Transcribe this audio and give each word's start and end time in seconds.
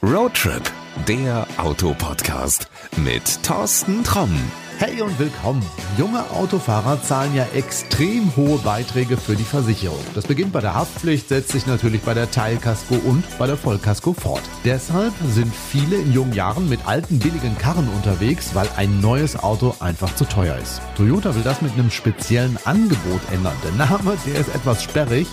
Roadtrip, 0.00 0.62
der 1.08 1.44
Autopodcast 1.56 2.68
mit 2.98 3.42
Thorsten 3.42 4.04
Tromm. 4.04 4.30
Hey 4.78 5.02
und 5.02 5.18
willkommen. 5.18 5.60
Junge 5.98 6.22
Autofahrer 6.30 7.02
zahlen 7.02 7.34
ja 7.34 7.44
extrem 7.52 8.36
hohe 8.36 8.58
Beiträge 8.58 9.16
für 9.16 9.34
die 9.34 9.42
Versicherung. 9.42 9.98
Das 10.14 10.28
beginnt 10.28 10.52
bei 10.52 10.60
der 10.60 10.74
Haftpflicht, 10.74 11.28
setzt 11.28 11.50
sich 11.50 11.66
natürlich 11.66 12.02
bei 12.02 12.14
der 12.14 12.30
Teilkasko 12.30 12.94
und 12.94 13.24
bei 13.40 13.48
der 13.48 13.56
Vollkasko 13.56 14.12
fort. 14.12 14.42
Deshalb 14.64 15.14
sind 15.30 15.52
viele 15.52 15.96
in 15.96 16.12
jungen 16.12 16.32
Jahren 16.32 16.68
mit 16.68 16.86
alten 16.86 17.18
billigen 17.18 17.58
Karren 17.58 17.88
unterwegs, 17.88 18.54
weil 18.54 18.68
ein 18.76 19.00
neues 19.00 19.36
Auto 19.36 19.74
einfach 19.80 20.14
zu 20.14 20.26
teuer 20.26 20.56
ist. 20.58 20.80
Toyota 20.96 21.34
will 21.34 21.42
das 21.42 21.60
mit 21.60 21.72
einem 21.72 21.90
speziellen 21.90 22.56
Angebot 22.64 23.20
ändern. 23.32 23.56
Der 23.64 23.72
Name, 23.72 24.16
der 24.24 24.36
ist 24.36 24.54
etwas 24.54 24.84
sperrig. 24.84 25.26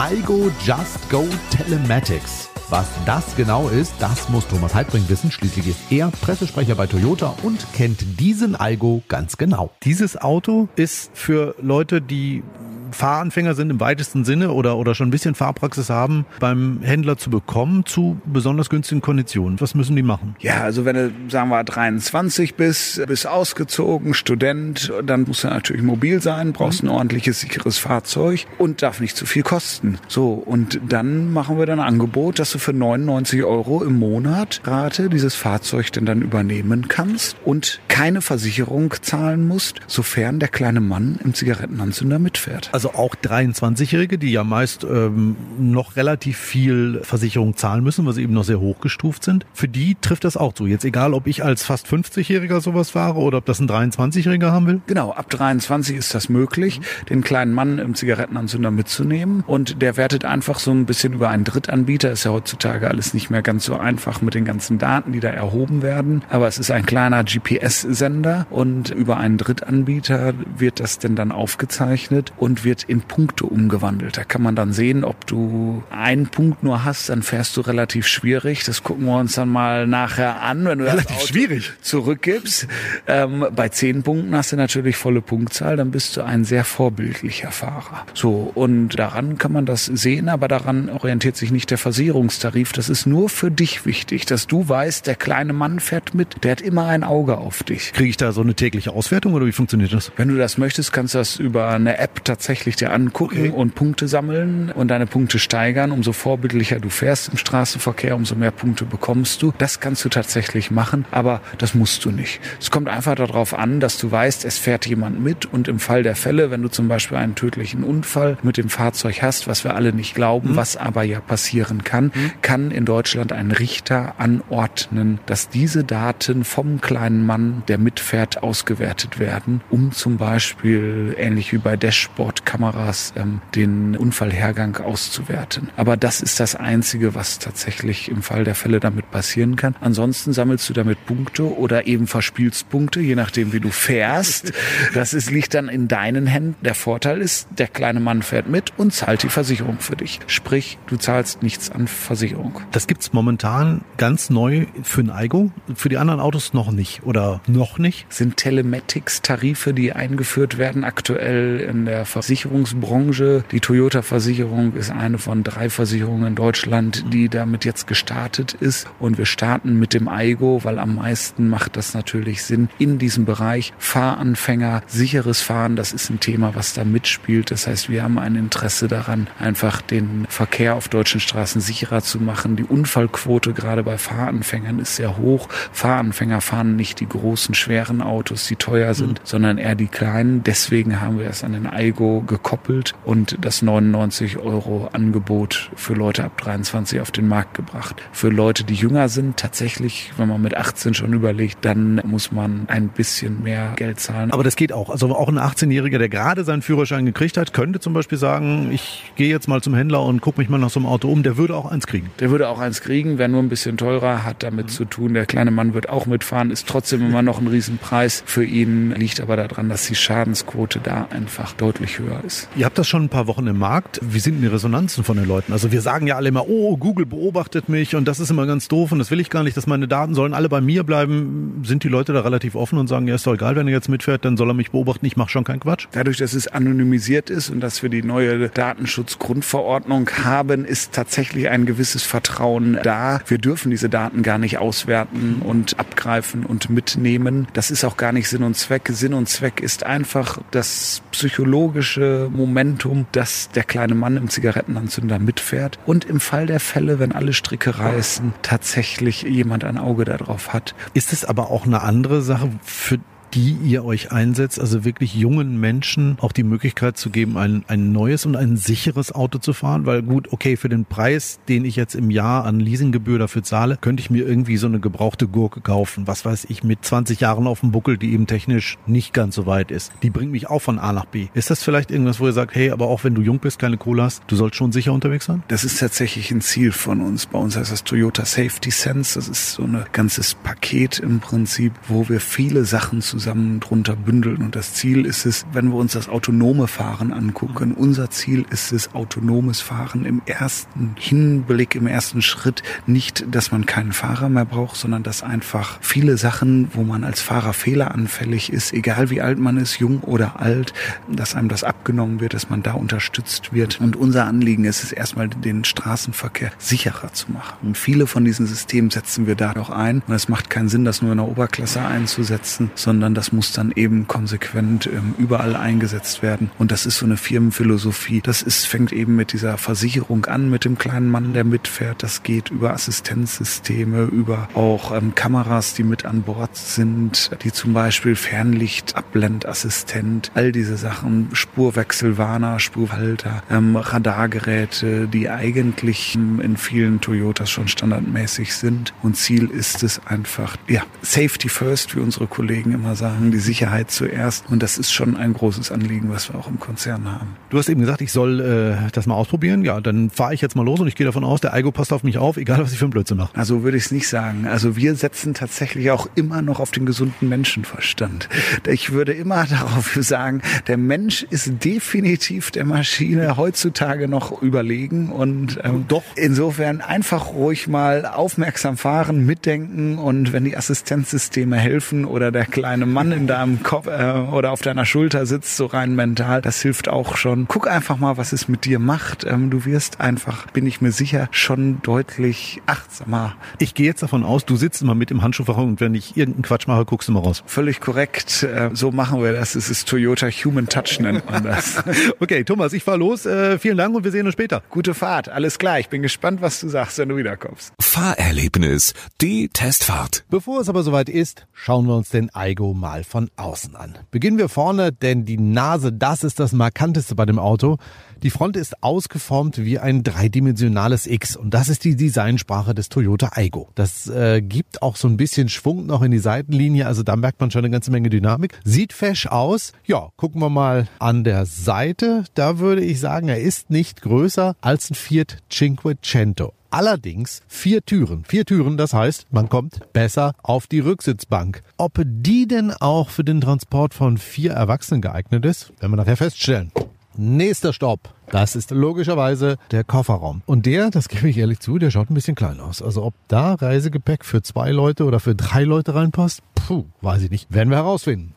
iGo 0.00 0.50
Just 0.64 1.10
Go 1.10 1.28
Telematics. 1.50 2.47
Was 2.70 2.86
das 3.06 3.34
genau 3.34 3.68
ist, 3.68 3.94
das 3.98 4.28
muss 4.28 4.46
Thomas 4.46 4.74
Heidbring 4.74 5.08
wissen. 5.08 5.30
Schließlich 5.30 5.68
ist 5.68 5.80
er 5.90 6.10
Pressesprecher 6.10 6.74
bei 6.74 6.86
Toyota 6.86 7.34
und 7.42 7.66
kennt 7.72 8.20
diesen 8.20 8.54
Algo 8.56 9.02
ganz 9.08 9.38
genau. 9.38 9.70
Dieses 9.84 10.18
Auto 10.18 10.68
ist 10.76 11.10
für 11.14 11.54
Leute, 11.62 12.02
die 12.02 12.42
Fahranfänger 12.90 13.54
sind 13.54 13.70
im 13.70 13.80
weitesten 13.80 14.24
Sinne 14.24 14.52
oder, 14.52 14.76
oder 14.76 14.94
schon 14.94 15.08
ein 15.08 15.10
bisschen 15.10 15.34
Fahrpraxis 15.34 15.90
haben, 15.90 16.26
beim 16.40 16.80
Händler 16.82 17.16
zu 17.16 17.30
bekommen 17.30 17.84
zu 17.86 18.20
besonders 18.24 18.70
günstigen 18.70 19.00
Konditionen. 19.00 19.60
Was 19.60 19.74
müssen 19.74 19.96
die 19.96 20.02
machen? 20.02 20.36
Ja, 20.40 20.62
also 20.62 20.84
wenn 20.84 20.96
du, 20.96 21.12
sagen 21.28 21.50
wir, 21.50 21.64
23 21.64 22.54
bist, 22.54 23.06
bist 23.06 23.26
ausgezogen, 23.26 24.14
Student, 24.14 24.92
dann 25.04 25.22
musst 25.22 25.44
du 25.44 25.48
natürlich 25.48 25.82
mobil 25.82 26.20
sein, 26.22 26.52
brauchst 26.52 26.82
ein 26.82 26.88
ordentliches, 26.88 27.40
sicheres 27.40 27.78
Fahrzeug 27.78 28.46
und 28.58 28.82
darf 28.82 29.00
nicht 29.00 29.16
zu 29.16 29.26
viel 29.26 29.42
kosten. 29.42 29.98
So, 30.08 30.32
und 30.32 30.80
dann 30.88 31.32
machen 31.32 31.58
wir 31.58 31.66
dann 31.66 31.80
ein 31.80 31.86
Angebot, 31.86 32.38
dass 32.38 32.52
du 32.52 32.58
für 32.58 32.72
99 32.72 33.44
Euro 33.44 33.82
im 33.82 33.98
Monat 33.98 34.60
Rate 34.64 35.08
dieses 35.08 35.34
Fahrzeug 35.34 35.92
denn 35.92 36.06
dann 36.06 36.22
übernehmen 36.22 36.88
kannst 36.88 37.36
und 37.44 37.80
keine 37.88 38.20
Versicherung 38.20 38.94
zahlen 39.00 39.46
musst, 39.46 39.80
sofern 39.86 40.38
der 40.38 40.48
kleine 40.48 40.80
Mann 40.80 41.18
im 41.24 41.34
Zigarettenanzünder 41.34 42.18
mitfährt. 42.18 42.68
Also 42.78 42.94
auch 42.94 43.16
23-Jährige, 43.16 44.18
die 44.18 44.30
ja 44.30 44.44
meist 44.44 44.84
ähm, 44.84 45.34
noch 45.58 45.96
relativ 45.96 46.38
viel 46.38 47.00
Versicherung 47.02 47.56
zahlen 47.56 47.82
müssen, 47.82 48.06
weil 48.06 48.12
sie 48.12 48.22
eben 48.22 48.34
noch 48.34 48.44
sehr 48.44 48.60
hochgestuft 48.60 49.24
sind. 49.24 49.44
Für 49.52 49.66
die 49.66 49.96
trifft 50.00 50.22
das 50.22 50.36
auch 50.36 50.52
zu. 50.52 50.64
Jetzt 50.64 50.84
egal, 50.84 51.12
ob 51.12 51.26
ich 51.26 51.42
als 51.42 51.64
fast 51.64 51.88
50-Jähriger 51.88 52.60
sowas 52.60 52.90
fahre 52.90 53.18
oder 53.18 53.38
ob 53.38 53.46
das 53.46 53.58
ein 53.58 53.68
23-Jähriger 53.68 54.52
haben 54.52 54.68
will. 54.68 54.80
Genau, 54.86 55.10
ab 55.10 55.28
23 55.28 55.96
ist 55.96 56.14
das 56.14 56.28
möglich, 56.28 56.78
mhm. 56.78 57.06
den 57.06 57.22
kleinen 57.24 57.52
Mann 57.52 57.80
im 57.80 57.96
Zigarettenanzünder 57.96 58.70
mitzunehmen. 58.70 59.42
Und 59.48 59.82
der 59.82 59.96
wertet 59.96 60.24
einfach 60.24 60.60
so 60.60 60.70
ein 60.70 60.86
bisschen 60.86 61.14
über 61.14 61.30
einen 61.30 61.42
Drittanbieter. 61.42 62.12
Ist 62.12 62.22
ja 62.22 62.30
heutzutage 62.30 62.86
alles 62.86 63.12
nicht 63.12 63.28
mehr 63.28 63.42
ganz 63.42 63.64
so 63.64 63.76
einfach 63.76 64.20
mit 64.20 64.34
den 64.34 64.44
ganzen 64.44 64.78
Daten, 64.78 65.10
die 65.10 65.18
da 65.18 65.30
erhoben 65.30 65.82
werden. 65.82 66.22
Aber 66.30 66.46
es 66.46 66.58
ist 66.58 66.70
ein 66.70 66.86
kleiner 66.86 67.24
GPS-Sender 67.24 68.46
und 68.50 68.90
über 68.90 69.16
einen 69.16 69.36
Drittanbieter 69.36 70.34
wird 70.56 70.78
das 70.78 71.00
denn 71.00 71.16
dann 71.16 71.32
aufgezeichnet 71.32 72.32
und 72.36 72.64
wird 72.68 72.82
in 72.82 73.00
Punkte 73.00 73.46
umgewandelt. 73.46 74.18
Da 74.18 74.24
kann 74.24 74.42
man 74.42 74.54
dann 74.54 74.74
sehen, 74.74 75.02
ob 75.02 75.26
du 75.26 75.82
einen 75.90 76.26
Punkt 76.26 76.62
nur 76.62 76.84
hast, 76.84 77.08
dann 77.08 77.22
fährst 77.22 77.56
du 77.56 77.62
relativ 77.62 78.06
schwierig. 78.06 78.62
Das 78.64 78.82
gucken 78.82 79.06
wir 79.06 79.16
uns 79.16 79.32
dann 79.36 79.48
mal 79.48 79.86
nachher 79.86 80.42
an, 80.42 80.66
wenn 80.66 80.80
du 80.80 80.84
relativ 80.84 81.06
das 81.06 81.16
Auto 81.16 81.26
schwierig. 81.28 81.72
zurückgibst. 81.80 82.68
Ähm, 83.06 83.46
bei 83.56 83.70
zehn 83.70 84.02
Punkten 84.02 84.34
hast 84.36 84.52
du 84.52 84.56
natürlich 84.56 84.96
volle 84.96 85.22
Punktzahl, 85.22 85.76
dann 85.78 85.90
bist 85.90 86.18
du 86.18 86.22
ein 86.22 86.44
sehr 86.44 86.62
vorbildlicher 86.62 87.50
Fahrer. 87.52 88.04
So, 88.12 88.52
und 88.54 88.98
daran 88.98 89.38
kann 89.38 89.52
man 89.52 89.64
das 89.64 89.86
sehen, 89.86 90.28
aber 90.28 90.46
daran 90.46 90.90
orientiert 90.90 91.36
sich 91.38 91.50
nicht 91.50 91.70
der 91.70 91.78
Versicherungstarif. 91.78 92.72
Das 92.72 92.90
ist 92.90 93.06
nur 93.06 93.30
für 93.30 93.50
dich 93.50 93.86
wichtig, 93.86 94.26
dass 94.26 94.46
du 94.46 94.68
weißt, 94.68 95.06
der 95.06 95.14
kleine 95.14 95.54
Mann 95.54 95.80
fährt 95.80 96.14
mit, 96.14 96.44
der 96.44 96.50
hat 96.52 96.60
immer 96.60 96.86
ein 96.86 97.02
Auge 97.02 97.38
auf 97.38 97.62
dich. 97.62 97.94
Kriege 97.94 98.10
ich 98.10 98.18
da 98.18 98.32
so 98.32 98.42
eine 98.42 98.52
tägliche 98.52 98.92
Auswertung 98.92 99.32
oder 99.32 99.46
wie 99.46 99.52
funktioniert 99.52 99.94
das? 99.94 100.12
Wenn 100.18 100.28
du 100.28 100.36
das 100.36 100.58
möchtest, 100.58 100.92
kannst 100.92 101.14
du 101.14 101.18
das 101.18 101.36
über 101.36 101.68
eine 101.68 101.96
App 101.96 102.26
tatsächlich 102.26 102.57
tatsächlich 102.58 102.76
dir 102.76 102.92
angucken 102.92 103.38
okay. 103.38 103.50
und 103.50 103.76
Punkte 103.76 104.08
sammeln 104.08 104.72
und 104.72 104.88
deine 104.88 105.06
Punkte 105.06 105.38
steigern. 105.38 105.92
Umso 105.92 106.12
vorbildlicher 106.12 106.80
du 106.80 106.88
fährst 106.88 107.28
im 107.28 107.36
Straßenverkehr, 107.36 108.16
umso 108.16 108.34
mehr 108.34 108.50
Punkte 108.50 108.84
bekommst 108.84 109.42
du. 109.42 109.52
Das 109.58 109.78
kannst 109.78 110.04
du 110.04 110.08
tatsächlich 110.08 110.72
machen, 110.72 111.04
aber 111.12 111.40
das 111.58 111.74
musst 111.74 112.04
du 112.04 112.10
nicht. 112.10 112.40
Es 112.60 112.72
kommt 112.72 112.88
einfach 112.88 113.14
darauf 113.14 113.54
an, 113.56 113.78
dass 113.78 113.96
du 113.98 114.10
weißt, 114.10 114.44
es 114.44 114.58
fährt 114.58 114.86
jemand 114.86 115.22
mit 115.22 115.46
und 115.46 115.68
im 115.68 115.78
Fall 115.78 116.02
der 116.02 116.16
Fälle, 116.16 116.50
wenn 116.50 116.62
du 116.62 116.68
zum 116.68 116.88
Beispiel 116.88 117.16
einen 117.16 117.36
tödlichen 117.36 117.84
Unfall 117.84 118.38
mit 118.42 118.56
dem 118.56 118.70
Fahrzeug 118.70 119.22
hast, 119.22 119.46
was 119.46 119.62
wir 119.62 119.76
alle 119.76 119.92
nicht 119.92 120.16
glauben, 120.16 120.52
mhm. 120.52 120.56
was 120.56 120.76
aber 120.76 121.04
ja 121.04 121.20
passieren 121.20 121.84
kann, 121.84 122.06
mhm. 122.06 122.32
kann 122.42 122.70
in 122.72 122.84
Deutschland 122.84 123.32
ein 123.32 123.52
Richter 123.52 124.14
anordnen, 124.18 125.20
dass 125.26 125.48
diese 125.48 125.84
Daten 125.84 126.42
vom 126.42 126.80
kleinen 126.80 127.24
Mann, 127.24 127.62
der 127.68 127.78
mitfährt, 127.78 128.42
ausgewertet 128.42 129.20
werden, 129.20 129.60
um 129.70 129.92
zum 129.92 130.16
Beispiel 130.16 131.14
ähnlich 131.16 131.52
wie 131.52 131.58
bei 131.58 131.76
Dashboard 131.76 132.47
Kameras 132.48 133.12
ähm, 133.14 133.42
den 133.54 133.94
Unfallhergang 133.94 134.78
auszuwerten. 134.78 135.68
Aber 135.76 135.98
das 135.98 136.22
ist 136.22 136.40
das 136.40 136.54
Einzige, 136.54 137.14
was 137.14 137.38
tatsächlich 137.38 138.08
im 138.08 138.22
Fall 138.22 138.44
der 138.44 138.54
Fälle 138.54 138.80
damit 138.80 139.10
passieren 139.10 139.54
kann. 139.56 139.76
Ansonsten 139.82 140.32
sammelst 140.32 140.66
du 140.66 140.72
damit 140.72 141.04
Punkte 141.04 141.58
oder 141.58 141.86
eben 141.86 142.06
verspielst 142.06 142.70
Punkte, 142.70 143.00
je 143.00 143.16
nachdem, 143.16 143.52
wie 143.52 143.60
du 143.60 143.68
fährst. 143.68 144.54
Das 144.94 145.12
ist, 145.12 145.30
liegt 145.30 145.52
dann 145.52 145.68
in 145.68 145.88
deinen 145.88 146.26
Händen. 146.26 146.56
Der 146.62 146.74
Vorteil 146.74 147.20
ist, 147.20 147.48
der 147.50 147.66
kleine 147.66 148.00
Mann 148.00 148.22
fährt 148.22 148.48
mit 148.48 148.72
und 148.78 148.94
zahlt 148.94 149.24
die 149.24 149.28
Versicherung 149.28 149.78
für 149.80 149.96
dich. 149.96 150.18
Sprich, 150.26 150.78
du 150.86 150.96
zahlst 150.96 151.42
nichts 151.42 151.70
an 151.70 151.86
Versicherung. 151.86 152.62
Das 152.72 152.86
gibt's 152.86 153.12
momentan 153.12 153.82
ganz 153.98 154.30
neu 154.30 154.64
für 154.82 155.02
ein 155.02 155.10
Aigo, 155.10 155.50
für 155.74 155.90
die 155.90 155.98
anderen 155.98 156.20
Autos 156.20 156.54
noch 156.54 156.70
nicht 156.70 157.02
oder 157.02 157.42
noch 157.46 157.78
nicht? 157.78 158.10
Sind 158.10 158.38
Telematics-Tarife, 158.38 159.74
die 159.74 159.92
eingeführt 159.92 160.56
werden 160.56 160.84
aktuell 160.84 161.60
in 161.60 161.84
der 161.84 162.06
Versicherung 162.06 162.37
Versicherungsbranche. 162.38 163.44
Die 163.50 163.60
Toyota-Versicherung 163.60 164.74
ist 164.74 164.90
eine 164.90 165.18
von 165.18 165.42
drei 165.42 165.70
Versicherungen 165.70 166.28
in 166.28 166.34
Deutschland, 166.34 167.12
die 167.12 167.28
damit 167.28 167.64
jetzt 167.64 167.86
gestartet 167.86 168.54
ist. 168.54 168.86
Und 169.00 169.18
wir 169.18 169.26
starten 169.26 169.78
mit 169.78 169.94
dem 169.94 170.08
Aigo, 170.08 170.60
weil 170.62 170.78
am 170.78 170.96
meisten 170.96 171.48
macht 171.48 171.76
das 171.76 171.94
natürlich 171.94 172.44
Sinn 172.44 172.68
in 172.78 172.98
diesem 172.98 173.24
Bereich. 173.24 173.72
Fahranfänger, 173.78 174.82
sicheres 174.86 175.40
Fahren, 175.40 175.74
das 175.74 175.92
ist 175.92 176.10
ein 176.10 176.20
Thema, 176.20 176.54
was 176.54 176.74
da 176.74 176.84
mitspielt. 176.84 177.50
Das 177.50 177.66
heißt, 177.66 177.88
wir 177.88 178.02
haben 178.02 178.18
ein 178.18 178.36
Interesse 178.36 178.86
daran, 178.86 179.26
einfach 179.38 179.80
den 179.80 180.26
Verkehr 180.28 180.76
auf 180.76 180.88
deutschen 180.88 181.20
Straßen 181.20 181.60
sicherer 181.60 182.02
zu 182.02 182.20
machen. 182.20 182.56
Die 182.56 182.64
Unfallquote 182.64 183.52
gerade 183.52 183.82
bei 183.82 183.98
Fahranfängern 183.98 184.78
ist 184.78 184.96
sehr 184.96 185.16
hoch. 185.16 185.48
Fahranfänger 185.72 186.40
fahren 186.40 186.76
nicht 186.76 187.00
die 187.00 187.08
großen, 187.08 187.54
schweren 187.54 188.00
Autos, 188.00 188.46
die 188.46 188.56
teuer 188.56 188.94
sind, 188.94 189.20
mhm. 189.20 189.24
sondern 189.24 189.58
eher 189.58 189.74
die 189.74 189.88
kleinen. 189.88 190.44
Deswegen 190.44 191.00
haben 191.00 191.18
wir 191.18 191.26
es 191.26 191.42
an 191.42 191.52
den 191.52 191.66
Aigo 191.66 192.22
gekoppelt 192.28 192.94
und 193.04 193.36
das 193.40 193.62
99 193.62 194.38
Euro 194.38 194.88
Angebot 194.92 195.70
für 195.74 195.94
Leute 195.94 196.24
ab 196.24 196.40
23 196.40 197.00
auf 197.00 197.10
den 197.10 197.26
Markt 197.26 197.54
gebracht. 197.54 197.96
Für 198.12 198.28
Leute, 198.28 198.64
die 198.64 198.74
jünger 198.74 199.08
sind, 199.08 199.36
tatsächlich, 199.36 200.12
wenn 200.16 200.28
man 200.28 200.40
mit 200.40 200.56
18 200.56 200.94
schon 200.94 201.12
überlegt, 201.12 201.64
dann 201.64 202.00
muss 202.04 202.30
man 202.30 202.66
ein 202.68 202.88
bisschen 202.88 203.42
mehr 203.42 203.72
Geld 203.76 204.00
zahlen. 204.00 204.30
Aber 204.30 204.44
das 204.44 204.56
geht 204.56 204.72
auch. 204.72 204.90
Also 204.90 205.08
auch 205.14 205.28
ein 205.28 205.38
18-Jähriger, 205.38 205.98
der 205.98 206.08
gerade 206.08 206.44
seinen 206.44 206.62
Führerschein 206.62 207.06
gekriegt 207.06 207.36
hat, 207.36 207.52
könnte 207.52 207.80
zum 207.80 207.94
Beispiel 207.94 208.18
sagen, 208.18 208.70
ich 208.72 209.12
gehe 209.16 209.28
jetzt 209.28 209.48
mal 209.48 209.60
zum 209.62 209.74
Händler 209.74 210.02
und 210.02 210.20
gucke 210.20 210.40
mich 210.40 210.48
mal 210.48 210.58
nach 210.58 210.70
so 210.70 210.80
einem 210.80 210.86
Auto 210.86 211.10
um. 211.10 211.22
Der 211.22 211.36
würde 211.36 211.56
auch 211.56 211.70
eins 211.70 211.86
kriegen. 211.86 212.10
Der 212.20 212.30
würde 212.30 212.48
auch 212.48 212.58
eins 212.58 212.80
kriegen, 212.80 213.18
wäre 213.18 213.28
nur 213.28 213.42
ein 213.42 213.48
bisschen 213.48 213.76
teurer, 213.76 214.24
hat 214.24 214.42
damit 214.42 214.66
mhm. 214.66 214.70
zu 214.70 214.84
tun. 214.84 215.14
Der 215.14 215.26
kleine 215.26 215.50
Mann 215.50 215.74
wird 215.74 215.88
auch 215.88 216.06
mitfahren, 216.06 216.50
ist 216.50 216.68
trotzdem 216.68 217.06
immer 217.06 217.22
noch 217.22 217.40
ein 217.40 217.46
Riesenpreis 217.46 218.22
für 218.26 218.44
ihn, 218.44 218.92
liegt 218.92 219.20
aber 219.20 219.36
daran, 219.36 219.68
dass 219.68 219.86
die 219.86 219.94
Schadensquote 219.94 220.80
da 220.80 221.08
einfach 221.10 221.52
deutlich 221.54 221.98
höher 221.98 222.17
ist. 222.24 222.48
Ihr 222.56 222.64
habt 222.64 222.78
das 222.78 222.88
schon 222.88 223.04
ein 223.04 223.08
paar 223.08 223.26
Wochen 223.26 223.46
im 223.46 223.58
Markt. 223.58 224.00
Wie 224.02 224.20
sind 224.20 224.40
die 224.40 224.46
Resonanzen 224.46 225.04
von 225.04 225.16
den 225.16 225.26
Leuten? 225.26 225.52
Also 225.52 225.72
wir 225.72 225.80
sagen 225.80 226.06
ja 226.06 226.16
alle 226.16 226.28
immer, 226.28 226.48
oh, 226.48 226.76
Google 226.76 227.06
beobachtet 227.06 227.68
mich 227.68 227.94
und 227.94 228.06
das 228.06 228.20
ist 228.20 228.30
immer 228.30 228.46
ganz 228.46 228.68
doof 228.68 228.92
und 228.92 228.98
das 228.98 229.10
will 229.10 229.20
ich 229.20 229.30
gar 229.30 229.42
nicht, 229.42 229.56
dass 229.56 229.66
meine 229.66 229.88
Daten 229.88 230.14
sollen 230.14 230.34
alle 230.34 230.48
bei 230.48 230.60
mir 230.60 230.84
bleiben. 230.84 231.62
Sind 231.64 231.84
die 231.84 231.88
Leute 231.88 232.12
da 232.12 232.20
relativ 232.20 232.54
offen 232.54 232.78
und 232.78 232.86
sagen, 232.86 233.06
ja, 233.08 233.14
ist 233.14 233.26
doch 233.26 233.34
egal, 233.34 233.56
wenn 233.56 233.66
er 233.68 233.74
jetzt 233.74 233.88
mitfährt, 233.88 234.24
dann 234.24 234.36
soll 234.36 234.50
er 234.50 234.54
mich 234.54 234.70
beobachten, 234.70 235.06
ich 235.06 235.16
mache 235.16 235.30
schon 235.30 235.44
keinen 235.44 235.60
Quatsch? 235.60 235.86
Dadurch, 235.92 236.18
dass 236.18 236.34
es 236.34 236.48
anonymisiert 236.48 237.30
ist 237.30 237.50
und 237.50 237.60
dass 237.60 237.82
wir 237.82 237.90
die 237.90 238.02
neue 238.02 238.48
Datenschutzgrundverordnung 238.48 240.10
haben, 240.24 240.64
ist 240.64 240.92
tatsächlich 240.92 241.48
ein 241.48 241.66
gewisses 241.66 242.02
Vertrauen 242.02 242.78
da. 242.82 243.20
Wir 243.26 243.38
dürfen 243.38 243.70
diese 243.70 243.88
Daten 243.88 244.22
gar 244.22 244.38
nicht 244.38 244.58
auswerten 244.58 245.42
und 245.44 245.78
abgreifen 245.78 246.44
und 246.44 246.70
mitnehmen. 246.70 247.48
Das 247.52 247.70
ist 247.70 247.84
auch 247.84 247.96
gar 247.96 248.12
nicht 248.12 248.28
Sinn 248.28 248.42
und 248.42 248.56
Zweck. 248.56 248.88
Sinn 248.92 249.14
und 249.14 249.28
Zweck 249.28 249.60
ist 249.60 249.84
einfach 249.84 250.38
das 250.50 251.02
psychologische 251.12 251.97
Momentum, 252.28 253.06
dass 253.12 253.50
der 253.50 253.64
kleine 253.64 253.94
Mann 253.94 254.16
im 254.16 254.28
Zigarettenanzünder 254.28 255.18
mitfährt 255.18 255.78
und 255.86 256.04
im 256.04 256.20
Fall 256.20 256.46
der 256.46 256.60
Fälle, 256.60 256.98
wenn 256.98 257.12
alle 257.12 257.32
Stricke 257.32 257.78
reißen, 257.78 258.34
tatsächlich 258.42 259.22
jemand 259.22 259.64
ein 259.64 259.78
Auge 259.78 260.04
darauf 260.04 260.52
hat. 260.52 260.74
Ist 260.94 261.12
es 261.12 261.24
aber 261.24 261.50
auch 261.50 261.66
eine 261.66 261.82
andere 261.82 262.22
Sache 262.22 262.50
für 262.62 262.98
die 263.38 263.56
ihr 263.62 263.84
euch 263.84 264.10
einsetzt, 264.10 264.60
also 264.60 264.84
wirklich 264.84 265.14
jungen 265.14 265.60
Menschen 265.60 266.18
auch 266.20 266.32
die 266.32 266.42
Möglichkeit 266.42 266.96
zu 266.98 267.10
geben, 267.10 267.36
ein, 267.38 267.64
ein 267.68 267.92
neues 267.92 268.26
und 268.26 268.34
ein 268.34 268.56
sicheres 268.56 269.12
Auto 269.12 269.38
zu 269.38 269.52
fahren? 269.52 269.86
Weil 269.86 270.02
gut, 270.02 270.32
okay, 270.32 270.56
für 270.56 270.68
den 270.68 270.86
Preis, 270.86 271.38
den 271.48 271.64
ich 271.64 271.76
jetzt 271.76 271.94
im 271.94 272.10
Jahr 272.10 272.44
an 272.44 272.58
Leasinggebühr 272.58 273.16
dafür 273.20 273.44
zahle, 273.44 273.78
könnte 273.80 274.00
ich 274.00 274.10
mir 274.10 274.26
irgendwie 274.26 274.56
so 274.56 274.66
eine 274.66 274.80
gebrauchte 274.80 275.28
Gurke 275.28 275.60
kaufen, 275.60 276.08
was 276.08 276.24
weiß 276.24 276.46
ich, 276.48 276.64
mit 276.64 276.84
20 276.84 277.20
Jahren 277.20 277.46
auf 277.46 277.60
dem 277.60 277.70
Buckel, 277.70 277.96
die 277.96 278.12
eben 278.12 278.26
technisch 278.26 278.76
nicht 278.88 279.14
ganz 279.14 279.36
so 279.36 279.46
weit 279.46 279.70
ist. 279.70 279.92
Die 280.02 280.10
bringt 280.10 280.32
mich 280.32 280.50
auch 280.50 280.60
von 280.60 280.80
A 280.80 280.92
nach 280.92 281.04
B. 281.04 281.28
Ist 281.34 281.50
das 281.50 281.62
vielleicht 281.62 281.92
irgendwas, 281.92 282.18
wo 282.18 282.26
ihr 282.26 282.32
sagt, 282.32 282.56
hey, 282.56 282.72
aber 282.72 282.88
auch 282.88 283.04
wenn 283.04 283.14
du 283.14 283.22
jung 283.22 283.38
bist, 283.38 283.60
keine 283.60 283.76
Kohle 283.76 284.02
hast, 284.02 284.24
du 284.26 284.34
sollst 284.34 284.56
schon 284.56 284.72
sicher 284.72 284.92
unterwegs 284.92 285.26
sein? 285.26 285.44
Das 285.46 285.62
ist 285.62 285.78
tatsächlich 285.78 286.32
ein 286.32 286.40
Ziel 286.40 286.72
von 286.72 287.00
uns. 287.00 287.26
Bei 287.26 287.38
uns 287.38 287.56
heißt 287.56 287.70
das 287.70 287.84
Toyota 287.84 288.24
Safety 288.24 288.72
Sense. 288.72 289.14
Das 289.14 289.28
ist 289.28 289.52
so 289.52 289.62
ein 289.62 289.84
ganzes 289.92 290.34
Paket 290.34 290.98
im 290.98 291.20
Prinzip, 291.20 291.72
wo 291.86 292.08
wir 292.08 292.20
viele 292.20 292.64
Sachen 292.64 293.00
zusammen 293.00 293.27
drunter 293.34 293.96
bündeln. 293.96 294.38
Und 294.38 294.56
das 294.56 294.74
Ziel 294.74 295.04
ist 295.06 295.26
es, 295.26 295.46
wenn 295.52 295.68
wir 295.68 295.76
uns 295.76 295.92
das 295.92 296.08
autonome 296.08 296.68
Fahren 296.68 297.12
angucken, 297.12 297.72
unser 297.72 298.10
Ziel 298.10 298.44
ist 298.50 298.72
es, 298.72 298.94
autonomes 298.94 299.60
Fahren 299.60 300.04
im 300.04 300.22
ersten 300.26 300.94
Hinblick, 300.98 301.74
im 301.74 301.86
ersten 301.86 302.22
Schritt 302.22 302.62
nicht, 302.86 303.26
dass 303.30 303.52
man 303.52 303.66
keinen 303.66 303.92
Fahrer 303.92 304.28
mehr 304.28 304.44
braucht, 304.44 304.76
sondern 304.76 305.02
dass 305.02 305.22
einfach 305.22 305.78
viele 305.80 306.16
Sachen, 306.16 306.68
wo 306.72 306.82
man 306.82 307.04
als 307.04 307.20
Fahrer 307.20 307.52
fehleranfällig 307.52 308.52
ist, 308.52 308.72
egal 308.72 309.10
wie 309.10 309.20
alt 309.20 309.38
man 309.38 309.56
ist, 309.56 309.78
jung 309.78 310.00
oder 310.00 310.40
alt, 310.40 310.72
dass 311.10 311.34
einem 311.34 311.48
das 311.48 311.64
abgenommen 311.64 312.20
wird, 312.20 312.34
dass 312.34 312.50
man 312.50 312.62
da 312.62 312.72
unterstützt 312.72 313.52
wird. 313.52 313.80
Und 313.80 313.96
unser 313.96 314.26
Anliegen 314.26 314.64
ist 314.64 314.82
es 314.82 314.92
erstmal, 314.92 315.28
den 315.28 315.64
Straßenverkehr 315.64 316.52
sicherer 316.58 317.12
zu 317.12 317.32
machen. 317.32 317.56
Und 317.62 317.78
viele 317.78 318.06
von 318.06 318.24
diesen 318.24 318.46
Systemen 318.46 318.90
setzen 318.90 319.26
wir 319.26 319.34
da 319.34 319.52
auch 319.58 319.70
ein. 319.70 320.02
Und 320.06 320.14
es 320.14 320.28
macht 320.28 320.50
keinen 320.50 320.68
Sinn, 320.68 320.84
das 320.84 321.02
nur 321.02 321.12
in 321.12 321.18
der 321.18 321.28
Oberklasse 321.28 321.80
einzusetzen, 321.80 322.70
sondern 322.74 323.07
das 323.14 323.32
muss 323.32 323.52
dann 323.52 323.72
eben 323.72 324.06
konsequent 324.06 324.86
ähm, 324.86 325.14
überall 325.18 325.56
eingesetzt 325.56 326.22
werden. 326.22 326.50
Und 326.58 326.70
das 326.72 326.86
ist 326.86 326.98
so 326.98 327.06
eine 327.06 327.16
Firmenphilosophie. 327.16 328.20
Das 328.20 328.42
ist, 328.42 328.66
fängt 328.66 328.92
eben 328.92 329.16
mit 329.16 329.32
dieser 329.32 329.58
Versicherung 329.58 330.26
an, 330.26 330.50
mit 330.50 330.64
dem 330.64 330.78
kleinen 330.78 331.10
Mann, 331.10 331.32
der 331.32 331.44
mitfährt. 331.44 332.02
Das 332.02 332.22
geht 332.22 332.50
über 332.50 332.72
Assistenzsysteme, 332.72 334.02
über 334.04 334.48
auch 334.54 334.94
ähm, 334.96 335.14
Kameras, 335.14 335.74
die 335.74 335.82
mit 335.82 336.04
an 336.04 336.22
Bord 336.22 336.56
sind, 336.56 337.30
die 337.42 337.52
zum 337.52 337.72
Beispiel 337.72 338.16
Fernlicht, 338.16 338.96
Abblendassistent, 338.96 340.30
all 340.34 340.52
diese 340.52 340.76
Sachen, 340.76 341.28
Spurwechselwarner, 341.32 342.60
Spurhalter, 342.60 343.42
ähm, 343.50 343.76
Radargeräte, 343.76 345.08
die 345.08 345.30
eigentlich 345.30 346.14
ähm, 346.14 346.40
in 346.40 346.56
vielen 346.56 347.00
Toyotas 347.00 347.50
schon 347.50 347.68
standardmäßig 347.68 348.54
sind. 348.54 348.92
Und 349.02 349.16
Ziel 349.16 349.50
ist 349.50 349.82
es 349.82 350.04
einfach, 350.06 350.56
ja, 350.66 350.82
Safety 351.02 351.48
first, 351.48 351.96
wie 351.96 352.00
unsere 352.00 352.26
Kollegen 352.26 352.72
immer 352.72 352.94
sagen, 352.98 353.30
die 353.30 353.38
Sicherheit 353.38 353.90
zuerst. 353.90 354.44
Und 354.50 354.62
das 354.62 354.76
ist 354.76 354.92
schon 354.92 355.16
ein 355.16 355.32
großes 355.32 355.72
Anliegen, 355.72 356.10
was 356.10 356.32
wir 356.32 356.38
auch 356.38 356.48
im 356.48 356.60
Konzern 356.60 357.10
haben. 357.10 357.36
Du 357.50 357.58
hast 357.58 357.68
eben 357.68 357.80
gesagt, 357.80 358.00
ich 358.02 358.12
soll 358.12 358.40
äh, 358.40 358.90
das 358.92 359.06
mal 359.06 359.14
ausprobieren. 359.14 359.64
Ja, 359.64 359.80
dann 359.80 360.10
fahre 360.10 360.34
ich 360.34 360.40
jetzt 360.40 360.56
mal 360.56 360.64
los 360.64 360.80
und 360.80 360.88
ich 360.88 360.96
gehe 360.96 361.06
davon 361.06 361.24
aus, 361.24 361.40
der 361.40 361.54
Eigo 361.54 361.70
passt 361.70 361.92
auf 361.92 362.02
mich 362.02 362.18
auf, 362.18 362.36
egal 362.36 362.58
was 362.58 362.72
ich 362.72 362.78
für 362.78 362.84
einen 362.84 362.90
Blödsinn 362.90 363.16
mache. 363.16 363.34
Also 363.34 363.62
würde 363.62 363.76
ich 363.76 363.84
es 363.86 363.90
nicht 363.90 364.08
sagen. 364.08 364.46
Also 364.46 364.76
wir 364.76 364.94
setzen 364.94 365.32
tatsächlich 365.32 365.90
auch 365.90 366.08
immer 366.14 366.42
noch 366.42 366.60
auf 366.60 366.70
den 366.70 366.84
gesunden 366.84 367.28
Menschenverstand. 367.28 368.28
Ich 368.66 368.92
würde 368.92 369.12
immer 369.12 369.46
darauf 369.50 369.96
sagen, 370.00 370.42
der 370.66 370.76
Mensch 370.76 371.22
ist 371.30 371.64
definitiv 371.64 372.50
der 372.50 372.64
Maschine 372.64 373.36
heutzutage 373.36 374.08
noch 374.08 374.42
überlegen 374.42 375.10
und 375.10 375.58
ähm, 375.62 375.84
doch 375.88 376.04
insofern 376.16 376.80
einfach 376.80 377.32
ruhig 377.32 377.68
mal 377.68 378.06
aufmerksam 378.06 378.76
fahren, 378.76 379.24
mitdenken 379.24 379.98
und 379.98 380.32
wenn 380.32 380.44
die 380.44 380.56
Assistenzsysteme 380.56 381.56
helfen 381.56 382.04
oder 382.04 382.32
der 382.32 382.46
kleine 382.46 382.86
Mann 382.92 383.12
in 383.12 383.26
deinem 383.26 383.62
Kopf 383.62 383.86
äh, 383.86 384.12
oder 384.32 384.52
auf 384.52 384.60
deiner 384.60 384.84
Schulter 384.84 385.26
sitzt, 385.26 385.56
so 385.56 385.66
rein 385.66 385.94
mental, 385.94 386.42
das 386.42 386.60
hilft 386.60 386.88
auch 386.88 387.16
schon. 387.16 387.46
Guck 387.48 387.68
einfach 387.68 387.98
mal, 387.98 388.16
was 388.16 388.32
es 388.32 388.48
mit 388.48 388.64
dir 388.64 388.78
macht. 388.78 389.24
Ähm, 389.24 389.50
du 389.50 389.64
wirst 389.64 390.00
einfach, 390.00 390.46
bin 390.50 390.66
ich 390.66 390.80
mir 390.80 390.92
sicher, 390.92 391.28
schon 391.30 391.80
deutlich 391.82 392.62
achtsamer. 392.66 393.36
Ich 393.58 393.74
gehe 393.74 393.86
jetzt 393.86 394.02
davon 394.02 394.24
aus, 394.24 394.44
du 394.44 394.56
sitzt 394.56 394.82
mal 394.82 394.94
mit 394.94 395.10
im 395.10 395.22
Handschuhfach 395.22 395.56
und 395.56 395.80
wenn 395.80 395.94
ich 395.94 396.16
irgendeinen 396.16 396.42
Quatsch 396.42 396.66
mache, 396.66 396.84
guckst 396.84 397.08
du 397.08 397.12
mal 397.12 397.20
raus. 397.20 397.42
Völlig 397.46 397.80
korrekt. 397.80 398.42
Äh, 398.42 398.70
so 398.72 398.90
machen 398.90 399.22
wir 399.22 399.32
das. 399.32 399.54
Es 399.54 399.70
ist 399.70 399.88
Toyota 399.88 400.28
Human 400.28 400.68
Touch 400.68 401.00
nennt 401.00 401.30
man 401.30 401.42
das. 401.42 401.82
okay, 402.20 402.44
Thomas, 402.44 402.72
ich 402.72 402.84
fahr 402.84 402.96
los. 402.96 403.26
Äh, 403.26 403.58
vielen 403.58 403.76
Dank 403.76 403.94
und 403.94 404.04
wir 404.04 404.10
sehen 404.10 404.26
uns 404.26 404.34
später. 404.34 404.62
Gute 404.70 404.94
Fahrt. 404.94 405.28
Alles 405.28 405.58
klar. 405.58 405.78
Ich 405.80 405.88
bin 405.88 406.02
gespannt, 406.02 406.40
was 406.40 406.60
du 406.60 406.68
sagst, 406.68 406.98
wenn 406.98 407.08
du 407.08 407.16
wiederkommst. 407.16 407.72
Fahrerlebnis. 407.80 408.94
Die 409.20 409.48
Testfahrt. 409.48 410.24
Bevor 410.30 410.60
es 410.60 410.68
aber 410.68 410.82
soweit 410.82 411.08
ist, 411.08 411.46
schauen 411.52 411.86
wir 411.86 411.96
uns 411.96 412.10
den 412.10 412.34
Aigo 412.34 412.74
mal 412.78 413.04
von 413.04 413.30
außen 413.36 413.76
an. 413.76 413.98
Beginnen 414.10 414.38
wir 414.38 414.48
vorne, 414.48 414.92
denn 414.92 415.24
die 415.24 415.38
Nase, 415.38 415.92
das 415.92 416.24
ist 416.24 416.40
das 416.40 416.52
Markanteste 416.52 417.14
bei 417.14 417.26
dem 417.26 417.38
Auto. 417.38 417.78
Die 418.22 418.30
Front 418.30 418.56
ist 418.56 418.82
ausgeformt 418.82 419.58
wie 419.58 419.78
ein 419.78 420.02
dreidimensionales 420.02 421.06
X 421.06 421.36
und 421.36 421.54
das 421.54 421.68
ist 421.68 421.84
die 421.84 421.94
Designsprache 421.94 422.74
des 422.74 422.88
Toyota 422.88 423.30
Aigo. 423.34 423.68
Das 423.76 424.08
äh, 424.08 424.42
gibt 424.42 424.82
auch 424.82 424.96
so 424.96 425.06
ein 425.06 425.16
bisschen 425.16 425.48
Schwung 425.48 425.86
noch 425.86 426.02
in 426.02 426.10
die 426.10 426.18
Seitenlinie, 426.18 426.86
also 426.86 427.02
da 427.02 427.14
merkt 427.14 427.40
man 427.40 427.50
schon 427.50 427.60
eine 427.60 427.70
ganze 427.70 427.90
Menge 427.90 428.10
Dynamik. 428.10 428.58
Sieht 428.64 428.92
fesch 428.92 429.26
aus. 429.26 429.72
Ja, 429.84 430.08
gucken 430.16 430.40
wir 430.40 430.50
mal 430.50 430.88
an 430.98 431.22
der 431.22 431.46
Seite. 431.46 432.24
Da 432.34 432.58
würde 432.58 432.82
ich 432.82 432.98
sagen, 432.98 433.28
er 433.28 433.40
ist 433.40 433.70
nicht 433.70 434.02
größer 434.02 434.56
als 434.60 434.90
ein 434.90 434.94
Fiat 434.94 435.38
Cinquecento. 435.50 436.52
Allerdings 436.70 437.40
vier 437.48 437.82
Türen. 437.82 438.24
Vier 438.26 438.44
Türen, 438.44 438.76
das 438.76 438.92
heißt, 438.92 439.26
man 439.30 439.48
kommt 439.48 439.80
besser 439.94 440.34
auf 440.42 440.66
die 440.66 440.80
Rücksitzbank. 440.80 441.62
Ob 441.78 442.02
die 442.04 442.46
denn 442.46 442.72
auch 442.72 443.08
für 443.08 443.24
den 443.24 443.40
Transport 443.40 443.94
von 443.94 444.18
vier 444.18 444.52
Erwachsenen 444.52 445.00
geeignet 445.00 445.46
ist, 445.46 445.72
werden 445.80 445.92
wir 445.92 445.96
nachher 445.96 446.18
feststellen. 446.18 446.70
Nächster 447.16 447.72
Stopp. 447.72 448.14
Das 448.30 448.54
ist 448.54 448.70
logischerweise 448.70 449.56
der 449.70 449.82
Kofferraum. 449.82 450.42
Und 450.44 450.66
der, 450.66 450.90
das 450.90 451.08
gebe 451.08 451.30
ich 451.30 451.38
ehrlich 451.38 451.60
zu, 451.60 451.78
der 451.78 451.90
schaut 451.90 452.10
ein 452.10 452.14
bisschen 452.14 452.34
klein 452.34 452.60
aus. 452.60 452.82
Also 452.82 453.02
ob 453.02 453.14
da 453.28 453.54
Reisegepäck 453.54 454.24
für 454.24 454.42
zwei 454.42 454.70
Leute 454.70 455.04
oder 455.04 455.20
für 455.20 455.34
drei 455.34 455.64
Leute 455.64 455.94
reinpasst, 455.94 456.42
puh, 456.54 456.84
weiß 457.00 457.22
ich 457.22 457.30
nicht. 457.30 457.52
Werden 457.52 457.70
wir 457.70 457.78
herausfinden. 457.78 458.34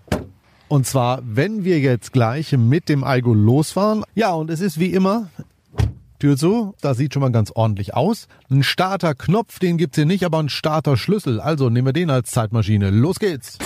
Und 0.70 0.88
zwar, 0.88 1.22
wenn 1.26 1.66
wir 1.66 1.80
jetzt 1.80 2.14
gleich 2.14 2.54
mit 2.54 2.88
dem 2.88 3.04
Aigo 3.04 3.34
losfahren. 3.34 4.06
Ja, 4.16 4.32
und 4.32 4.50
es 4.50 4.62
ist 4.62 4.80
wie 4.80 4.94
immer, 4.94 5.28
Tür 6.22 6.38
zu, 6.38 6.76
das 6.82 6.98
sieht 6.98 7.14
schon 7.14 7.22
mal 7.22 7.32
ganz 7.32 7.52
ordentlich 7.54 7.96
aus. 7.96 8.28
Ein 8.52 8.62
Starterknopf, 8.62 9.58
den 9.58 9.78
gibt's 9.78 9.96
hier 9.96 10.06
nicht, 10.06 10.24
aber 10.24 10.38
ein 10.38 10.50
Starterschlüssel. 10.50 11.42
Also 11.42 11.72
nehmen 11.72 11.88
wir 11.88 11.94
den 11.94 12.12
als 12.12 12.30
Zeitmaschine. 12.30 12.92
Los 12.92 13.18
geht's. 13.18 13.58